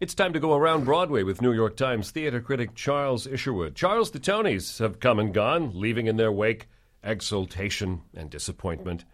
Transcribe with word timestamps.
It's 0.00 0.14
time 0.14 0.32
to 0.32 0.40
go 0.40 0.54
around 0.54 0.86
Broadway 0.86 1.24
with 1.24 1.42
New 1.42 1.52
York 1.52 1.76
Times 1.76 2.10
theater 2.10 2.40
critic 2.40 2.74
Charles 2.74 3.26
Isherwood. 3.26 3.74
Charles, 3.74 4.12
the 4.12 4.18
Tonys 4.18 4.78
have 4.78 4.98
come 4.98 5.18
and 5.18 5.34
gone, 5.34 5.72
leaving 5.74 6.06
in 6.06 6.16
their 6.16 6.32
wake 6.32 6.68
exultation 7.04 8.00
and 8.14 8.30
disappointment. 8.30 9.04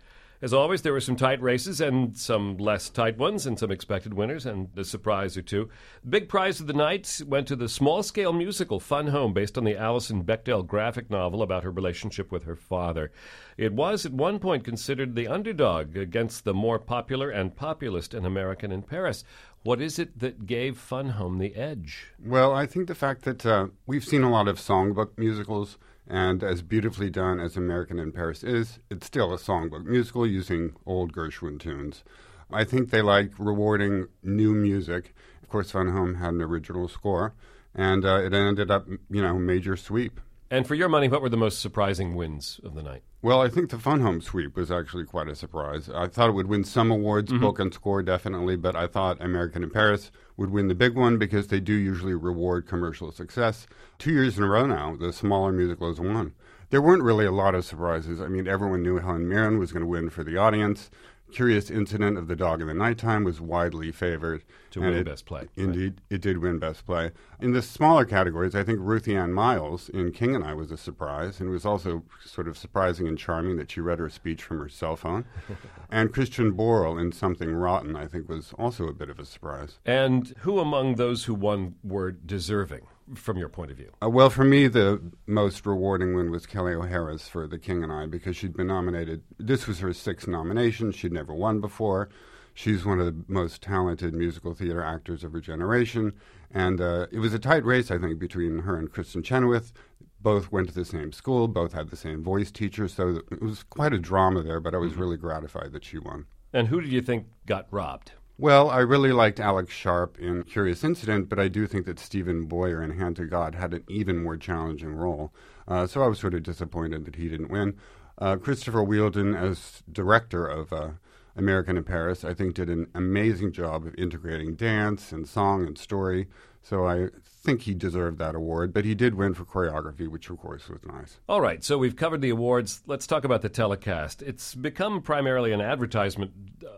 As 0.43 0.53
always, 0.53 0.83
there 0.83 0.93
were 0.93 1.01
some 1.01 1.17
tight 1.17 1.41
races 1.41 1.80
and 1.80 2.17
some 2.17 2.59
less 2.59 2.90
tight 2.90 3.17
ones, 3.17 3.46
and 3.46 3.59
some 3.59 3.71
expected 3.71 4.15
winners 4.15 4.45
and 4.45 4.69
a 4.77 4.85
surprise 4.85 5.37
or 5.37 5.43
two. 5.43 5.69
The 6.04 6.11
big 6.11 6.29
prize 6.29 6.61
of 6.61 6.67
the 6.67 6.72
night 6.72 7.22
went 7.26 7.49
to 7.49 7.56
the 7.56 7.69
small 7.69 8.03
scale 8.03 8.33
musical 8.33 8.79
Fun 8.79 9.08
Home, 9.08 9.33
based 9.33 9.57
on 9.57 9.65
the 9.65 9.76
Alison 9.76 10.25
Bechdel 10.25 10.67
graphic 10.67 11.11
novel 11.11 11.43
about 11.43 11.65
her 11.65 11.71
relationship 11.71 12.30
with 12.30 12.44
her 12.44 12.57
father. 12.57 13.11
It 13.57 13.72
was 13.72 14.04
at 14.04 14.12
one 14.12 14.38
point 14.38 14.65
considered 14.65 15.15
the 15.15 15.29
underdog 15.29 15.97
against 15.97 16.45
the 16.45 16.55
more 16.55 16.79
popular 16.79 17.30
and 17.30 17.57
populist 17.57 18.12
An 18.12 18.27
American 18.27 18.73
in 18.73 18.83
Paris. 18.83 19.25
What 19.62 19.80
is 19.80 19.98
it 19.98 20.19
that 20.21 20.47
gave 20.47 20.79
Fun 20.79 21.11
Home 21.11 21.39
the 21.39 21.57
edge? 21.57 22.12
Well, 22.25 22.53
I 22.55 22.66
think 22.66 22.87
the 22.87 22.95
fact 22.95 23.23
that 23.23 23.45
uh, 23.45 23.69
we've 23.87 24.05
seen 24.05 24.23
a 24.23 24.30
lot 24.30 24.48
of 24.48 24.59
songbook 24.59 25.16
musicals 25.16 25.79
and 26.09 26.42
as 26.42 26.62
beautifully 26.62 27.10
done 27.10 27.41
as 27.41 27.56
American 27.56 27.98
in 27.98 28.12
Paris 28.12 28.45
is, 28.45 28.78
it's 28.91 29.06
still 29.06 29.33
a 29.33 29.38
songbook 29.38 29.84
musical 29.84 30.27
using 30.27 30.74
old 30.87 31.12
Gershwin 31.12 31.59
tunes. 31.59 32.05
I 32.51 32.65
think 32.65 32.91
they 32.91 33.02
like 33.02 33.32
rewarding 33.38 34.06
new 34.23 34.55
music. 34.55 35.15
Of 35.42 35.48
course, 35.48 35.73
Fun 35.73 35.88
Home 35.88 36.16
had 36.16 36.34
an 36.34 36.42
original 36.42 36.88
score, 36.88 37.34
and 37.74 38.05
uh, 38.05 38.20
it 38.23 38.32
ended 38.32 38.70
up, 38.70 38.87
you 38.88 39.23
know, 39.23 39.38
major 39.38 39.77
sweep. 39.77 40.20
And 40.51 40.67
for 40.67 40.77
your 40.77 40.89
money, 40.89 41.09
what 41.09 41.23
were 41.23 41.29
the 41.29 41.37
most 41.37 41.61
surprising 41.61 42.15
wins 42.15 42.61
of 42.63 42.75
the 42.75 42.83
night? 42.83 43.03
Well, 43.21 43.43
I 43.43 43.49
think 43.49 43.71
the 43.71 43.79
Fun 43.79 44.01
Home 44.01 44.21
sweep 44.21 44.55
was 44.55 44.71
actually 44.71 45.05
quite 45.05 45.29
a 45.29 45.35
surprise. 45.35 45.91
I 45.93 46.07
thought 46.07 46.29
it 46.29 46.35
would 46.35 46.47
win 46.47 46.63
some 46.63 46.93
awards, 46.93 47.33
mm-hmm. 47.33 47.41
book 47.41 47.59
and 47.59 47.75
score 47.75 48.01
definitely, 48.03 48.57
but 48.57 48.77
I 48.77 48.87
thought 48.87 49.21
American 49.21 49.65
in 49.65 49.71
Paris 49.71 50.13
would 50.37 50.51
win 50.51 50.69
the 50.69 50.75
big 50.77 50.95
one 50.95 51.19
because 51.19 51.49
they 51.49 51.59
do 51.59 51.73
usually 51.73 52.15
reward 52.15 52.69
commercial 52.69 53.11
success. 53.11 53.67
Two 53.99 54.13
years 54.13 54.39
in 54.39 54.45
a 54.45 54.49
row 54.49 54.67
now, 54.67 54.95
the 54.95 55.13
smaller 55.13 55.51
musical 55.51 55.88
has 55.88 55.99
won. 55.99 56.33
There 56.71 56.83
weren't 56.83 57.03
really 57.03 57.27
a 57.27 57.33
lot 57.33 57.57
of 57.57 57.65
surprises. 57.65 58.21
I 58.21 58.29
mean, 58.29 58.47
everyone 58.47 58.83
knew 58.83 58.99
Helen 58.99 59.29
Mirren 59.29 59.59
was 59.59 59.73
going 59.73 59.83
to 59.83 59.88
win 59.88 60.10
for 60.10 60.23
the 60.23 60.37
audience. 60.37 60.91
Curious 61.32 61.71
Incident 61.71 62.16
of 62.16 62.29
the 62.29 62.37
Dog 62.37 62.60
in 62.60 62.66
the 62.66 62.74
Nighttime 62.74 63.24
was 63.24 63.41
widely 63.41 63.93
favored. 63.93 64.42
To 64.70 64.80
win 64.80 64.94
it, 64.94 65.05
Best 65.05 65.27
Play. 65.27 65.48
Indeed, 65.56 65.94
right. 65.94 66.02
it 66.10 66.20
did 66.20 66.38
win 66.38 66.58
Best 66.58 66.86
Play. 66.86 67.10
In 67.41 67.52
the 67.52 67.62
smaller 67.62 68.05
categories, 68.05 68.55
I 68.55 68.62
think 68.62 68.78
Ruthie 68.80 69.16
Ann 69.16 69.32
Miles 69.32 69.88
in 69.88 70.12
King 70.12 70.34
and 70.34 70.44
I 70.44 70.54
was 70.54 70.70
a 70.70 70.77
surprise, 70.77 71.41
and 71.41 71.48
it 71.48 71.52
was 71.52 71.66
also 71.66 72.04
sort 72.24 72.48
of 72.48 72.56
surprising 72.56 73.08
and 73.08 73.19
charming 73.19 73.56
that 73.56 73.70
she 73.70 73.80
read 73.80 73.98
her 73.98 74.08
speech 74.08 74.42
from 74.42 74.58
her 74.60 74.69
cell 74.69 74.97
phone. 74.97 75.24
and 75.91 76.12
Christian 76.12 76.52
Borle 76.52 77.00
in 77.00 77.12
Something 77.12 77.54
Rotten, 77.54 77.97
I 77.97 78.06
think, 78.06 78.28
was 78.28 78.52
also 78.58 78.86
a 78.86 78.94
bit 78.94 79.10
of 79.10 79.19
a 79.19 79.24
surprise. 79.24 79.78
And 79.84 80.34
who 80.41 80.58
among 80.58 80.94
those 80.94 81.24
who 81.24 81.34
won 81.34 81.74
were 81.82 82.12
deserving? 82.12 82.86
From 83.14 83.36
your 83.36 83.48
point 83.48 83.70
of 83.70 83.76
view? 83.76 83.92
Uh, 84.02 84.10
well, 84.10 84.30
for 84.30 84.44
me, 84.44 84.66
the 84.66 85.00
most 85.26 85.64
rewarding 85.64 86.14
win 86.14 86.30
was 86.30 86.46
Kelli 86.46 86.74
O'Hara's 86.74 87.28
for 87.28 87.46
The 87.46 87.58
King 87.58 87.84
and 87.84 87.92
I 87.92 88.06
because 88.06 88.36
she'd 88.36 88.56
been 88.56 88.66
nominated. 88.66 89.22
This 89.38 89.68
was 89.68 89.78
her 89.78 89.92
sixth 89.92 90.26
nomination. 90.26 90.90
She'd 90.90 91.12
never 91.12 91.32
won 91.32 91.60
before. 91.60 92.08
She's 92.52 92.84
one 92.84 92.98
of 92.98 93.06
the 93.06 93.24
most 93.28 93.62
talented 93.62 94.14
musical 94.14 94.54
theater 94.54 94.82
actors 94.82 95.22
of 95.22 95.32
her 95.32 95.40
generation. 95.40 96.14
And 96.50 96.80
uh, 96.80 97.06
it 97.12 97.18
was 97.18 97.34
a 97.34 97.38
tight 97.38 97.64
race, 97.64 97.90
I 97.90 97.98
think, 97.98 98.18
between 98.18 98.60
her 98.60 98.76
and 98.76 98.90
Kristin 98.90 99.22
Chenoweth. 99.22 99.72
Both 100.20 100.50
went 100.50 100.68
to 100.68 100.74
the 100.74 100.84
same 100.84 101.12
school, 101.12 101.46
both 101.46 101.74
had 101.74 101.91
the 101.91 101.96
same 101.96 102.24
voice 102.24 102.50
teacher. 102.50 102.88
So 102.88 103.20
it 103.30 103.42
was 103.42 103.62
quite 103.62 103.92
a 103.92 103.98
drama 103.98 104.42
there, 104.42 104.58
but 104.58 104.74
I 104.74 104.78
was 104.78 104.92
mm-hmm. 104.92 105.00
really 105.00 105.16
gratified 105.16 105.72
that 105.72 105.84
she 105.84 105.98
won. 105.98 106.26
And 106.52 106.68
who 106.68 106.80
did 106.80 106.91
you 106.91 107.02
think 107.02 107.26
got 107.44 107.66
robbed? 107.70 108.12
Well, 108.38 108.68
I 108.68 108.80
really 108.80 109.12
liked 109.12 109.40
Alex 109.40 109.72
Sharp 109.72 110.18
in 110.18 110.42
Curious 110.42 110.84
Incident, 110.84 111.30
but 111.30 111.38
I 111.38 111.48
do 111.48 111.66
think 111.66 111.86
that 111.86 111.98
Steven 111.98 112.44
Boyer 112.44 112.82
in 112.82 112.90
Hand 112.90 113.16
to 113.16 113.24
God 113.24 113.54
had 113.54 113.72
an 113.72 113.82
even 113.88 114.22
more 114.22 114.36
challenging 114.36 114.94
role. 114.94 115.32
Uh, 115.66 115.86
so 115.86 116.02
I 116.02 116.06
was 116.06 116.18
sort 116.18 116.34
of 116.34 116.42
disappointed 116.42 117.06
that 117.06 117.16
he 117.16 117.30
didn't 117.30 117.50
win. 117.50 117.78
Uh, 118.18 118.36
Christopher 118.36 118.84
Wheeldon, 118.84 119.34
as 119.34 119.82
director 119.91 120.46
of 120.46 120.70
uh, 120.70 120.91
American 121.34 121.78
in 121.78 121.84
Paris, 121.84 122.25
I 122.25 122.34
think 122.34 122.54
did 122.54 122.69
an 122.69 122.88
amazing 122.94 123.52
job 123.52 123.86
of 123.86 123.94
integrating 123.96 124.54
dance 124.54 125.12
and 125.12 125.26
song 125.26 125.66
and 125.66 125.78
story. 125.78 126.28
So 126.69 126.84
I 126.84 127.10
think 127.22 127.62
he 127.62 127.75
deserved 127.75 128.19
that 128.19 128.34
award, 128.34 128.72
but 128.75 128.84
he 128.84 128.97
did 128.97 129.15
win 129.15 129.34
for 129.34 129.44
choreography, 129.44 130.09
which 130.09 130.28
of 130.31 130.38
course 130.38 130.69
was 130.69 130.81
nice. 130.84 131.21
All 131.28 131.41
right, 131.41 131.62
so 131.62 131.78
we've 131.78 131.94
covered 131.94 132.22
the 132.22 132.31
awards. 132.31 132.82
Let's 132.87 133.06
talk 133.06 133.22
about 133.22 133.43
the 133.43 133.49
telecast. 133.49 134.21
It's 134.21 134.53
become 134.53 135.00
primarily 135.00 135.53
an 135.53 135.60
advertisement 135.60 136.32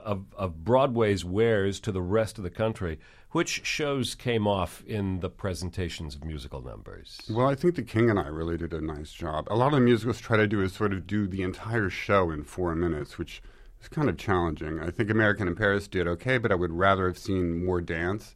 of, 0.05 0.27
of 0.37 0.63
Broadway's 0.63 1.25
wares 1.25 1.81
to 1.81 1.91
the 1.91 2.03
rest 2.03 2.37
of 2.37 2.45
the 2.45 2.51
country. 2.51 2.99
Which 3.31 3.65
shows 3.65 4.15
came 4.15 4.47
off 4.47 4.85
in 4.87 5.21
the 5.21 5.31
presentations 5.31 6.15
of 6.15 6.25
musical 6.25 6.61
numbers? 6.61 7.19
Well, 7.31 7.49
I 7.49 7.55
think 7.55 7.75
The 7.75 7.83
King 7.83 8.11
and 8.11 8.19
I 8.19 8.27
really 8.27 8.59
did 8.59 8.75
a 8.75 8.83
nice 8.83 9.13
job. 9.13 9.47
A 9.51 9.57
lot 9.57 9.69
of 9.69 9.75
the 9.75 9.81
musicals 9.81 10.21
try 10.21 10.37
to 10.37 10.47
do 10.47 10.61
is 10.61 10.75
sort 10.75 10.93
of 10.93 11.07
do 11.07 11.27
the 11.27 11.43
entire 11.43 11.89
show 11.89 12.31
in 12.31 12.45
four 12.45 12.75
minutes, 12.75 13.17
which 13.17 13.43
is 13.81 13.89
kind 13.89 14.11
of 14.11 14.19
challenging. 14.19 14.81
I 14.81 14.91
think 14.91 15.09
American 15.09 15.49
in 15.49 15.57
Paris 15.57 15.89
did 15.89 16.07
okay, 16.07 16.37
but 16.37 16.53
I 16.53 16.57
would 16.57 16.73
rather 16.73 17.07
have 17.07 17.19
seen 17.19 17.65
more 17.65 17.81
dance. 17.81 18.35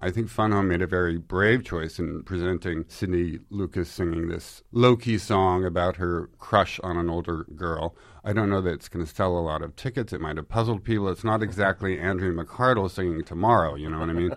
I 0.00 0.10
think 0.12 0.28
Fun 0.28 0.52
Home 0.52 0.68
made 0.68 0.80
a 0.80 0.86
very 0.86 1.18
brave 1.18 1.64
choice 1.64 1.98
in 1.98 2.22
presenting 2.22 2.84
Sydney 2.86 3.40
Lucas 3.50 3.90
singing 3.90 4.28
this 4.28 4.62
low 4.70 4.94
key 4.94 5.18
song 5.18 5.64
about 5.64 5.96
her 5.96 6.30
crush 6.38 6.78
on 6.84 6.96
an 6.96 7.10
older 7.10 7.44
girl. 7.56 7.96
I 8.22 8.32
don't 8.32 8.48
know 8.48 8.60
that 8.60 8.74
it's 8.74 8.88
going 8.88 9.04
to 9.04 9.12
sell 9.12 9.36
a 9.36 9.40
lot 9.40 9.60
of 9.60 9.74
tickets. 9.74 10.12
It 10.12 10.20
might 10.20 10.36
have 10.36 10.48
puzzled 10.48 10.84
people. 10.84 11.08
It's 11.08 11.24
not 11.24 11.42
exactly 11.42 11.98
Andrea 12.00 12.32
McArdle 12.32 12.88
singing 12.88 13.24
Tomorrow, 13.24 13.74
you 13.74 13.90
know 13.90 13.98
what 13.98 14.10
I 14.10 14.12
mean? 14.12 14.36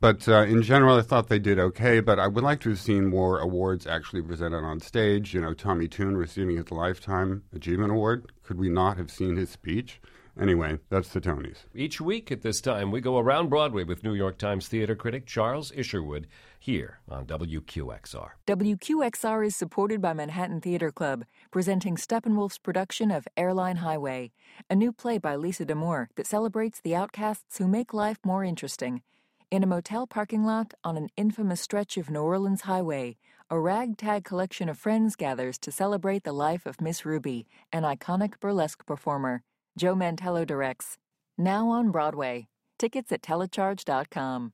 but 0.00 0.26
uh, 0.28 0.44
in 0.44 0.62
general, 0.62 0.96
I 0.96 1.02
thought 1.02 1.28
they 1.28 1.38
did 1.38 1.58
okay, 1.58 2.00
but 2.00 2.18
I 2.18 2.28
would 2.28 2.44
like 2.44 2.60
to 2.60 2.70
have 2.70 2.78
seen 2.80 3.06
more 3.06 3.38
awards 3.38 3.86
actually 3.86 4.22
presented 4.22 4.64
on 4.64 4.80
stage. 4.80 5.34
You 5.34 5.42
know, 5.42 5.52
Tommy 5.52 5.88
Tune 5.88 6.16
receiving 6.16 6.56
his 6.56 6.70
Lifetime 6.70 7.42
Achievement 7.54 7.92
Award. 7.92 8.32
Could 8.46 8.58
we 8.60 8.68
not 8.68 8.96
have 8.96 9.10
seen 9.10 9.34
his 9.34 9.50
speech? 9.50 10.00
Anyway, 10.40 10.78
that's 10.88 11.08
the 11.08 11.20
Tonys. 11.20 11.64
Each 11.74 12.00
week 12.00 12.30
at 12.30 12.42
this 12.42 12.60
time, 12.60 12.92
we 12.92 13.00
go 13.00 13.18
around 13.18 13.48
Broadway 13.48 13.82
with 13.82 14.04
New 14.04 14.14
York 14.14 14.38
Times 14.38 14.68
theater 14.68 14.94
critic 14.94 15.26
Charles 15.26 15.72
Isherwood 15.72 16.28
here 16.60 17.00
on 17.08 17.26
WQXR. 17.26 18.30
WQXR 18.46 19.46
is 19.46 19.56
supported 19.56 20.00
by 20.00 20.12
Manhattan 20.12 20.60
Theater 20.60 20.92
Club, 20.92 21.24
presenting 21.50 21.96
Steppenwolf's 21.96 22.58
production 22.58 23.10
of 23.10 23.26
Airline 23.36 23.76
Highway, 23.76 24.30
a 24.70 24.76
new 24.76 24.92
play 24.92 25.18
by 25.18 25.34
Lisa 25.34 25.64
D'Amour 25.64 26.10
that 26.14 26.26
celebrates 26.28 26.80
the 26.80 26.94
outcasts 26.94 27.58
who 27.58 27.66
make 27.66 27.92
life 27.92 28.18
more 28.24 28.44
interesting. 28.44 29.02
In 29.48 29.62
a 29.62 29.66
motel 29.66 30.08
parking 30.08 30.44
lot 30.44 30.74
on 30.82 30.96
an 30.96 31.08
infamous 31.16 31.60
stretch 31.60 31.96
of 31.96 32.10
New 32.10 32.20
Orleans 32.20 32.62
Highway, 32.62 33.16
a 33.48 33.60
ragtag 33.60 34.24
collection 34.24 34.68
of 34.68 34.76
friends 34.76 35.14
gathers 35.14 35.56
to 35.58 35.70
celebrate 35.70 36.24
the 36.24 36.32
life 36.32 36.66
of 36.66 36.80
Miss 36.80 37.04
Ruby, 37.04 37.46
an 37.72 37.84
iconic 37.84 38.40
burlesque 38.40 38.84
performer. 38.84 39.44
Joe 39.78 39.94
Mantello 39.94 40.44
directs. 40.44 40.98
Now 41.38 41.68
on 41.68 41.92
Broadway. 41.92 42.48
Tickets 42.76 43.12
at 43.12 43.22
telecharge.com. 43.22 44.52